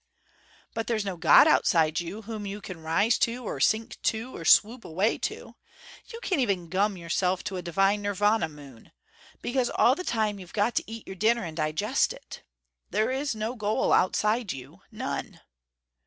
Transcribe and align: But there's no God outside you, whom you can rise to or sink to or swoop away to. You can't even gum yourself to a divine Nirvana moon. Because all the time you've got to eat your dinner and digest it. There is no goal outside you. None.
But 0.73 0.87
there's 0.87 1.05
no 1.05 1.15
God 1.15 1.47
outside 1.47 1.99
you, 1.99 2.23
whom 2.23 2.47
you 2.47 2.59
can 2.59 2.81
rise 2.81 3.19
to 3.19 3.43
or 3.43 3.59
sink 3.59 4.01
to 4.01 4.35
or 4.35 4.43
swoop 4.43 4.83
away 4.83 5.19
to. 5.19 5.53
You 6.07 6.19
can't 6.23 6.41
even 6.41 6.69
gum 6.69 6.97
yourself 6.97 7.43
to 7.43 7.57
a 7.57 7.61
divine 7.61 8.01
Nirvana 8.01 8.49
moon. 8.49 8.93
Because 9.43 9.69
all 9.69 9.93
the 9.93 10.03
time 10.03 10.39
you've 10.39 10.53
got 10.53 10.73
to 10.77 10.91
eat 10.91 11.05
your 11.05 11.15
dinner 11.15 11.43
and 11.43 11.55
digest 11.55 12.13
it. 12.13 12.41
There 12.89 13.11
is 13.11 13.35
no 13.35 13.53
goal 13.53 13.93
outside 13.93 14.51
you. 14.51 14.81
None. 14.89 15.39